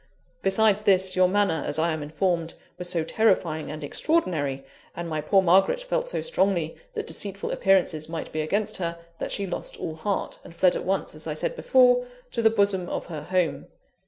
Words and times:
Besides 0.41 0.81
this, 0.81 1.15
your 1.15 1.27
manner, 1.27 1.61
as 1.63 1.77
I 1.77 1.91
am 1.93 2.01
informed, 2.01 2.55
was 2.79 2.89
so 2.89 3.03
terrifying 3.03 3.69
and 3.69 3.83
extraordinary, 3.83 4.65
and 4.95 5.07
my 5.07 5.21
poor 5.21 5.43
Margaret 5.43 5.83
felt 5.83 6.07
so 6.07 6.23
strongly 6.23 6.75
that 6.95 7.05
deceitful 7.05 7.51
appearances 7.51 8.09
might 8.09 8.31
be 8.31 8.41
against 8.41 8.77
her, 8.77 8.97
that 9.19 9.31
she 9.31 9.45
lost 9.45 9.77
all 9.77 9.93
heart, 9.93 10.39
and 10.43 10.55
fled 10.55 10.75
at 10.75 10.85
once, 10.85 11.13
as 11.13 11.27
I 11.27 11.35
said 11.35 11.55
before, 11.55 12.07
to 12.31 12.41
the 12.41 12.49
bosom 12.49 12.89
of 12.89 13.05
her 13.13 13.21
home. 13.21 13.67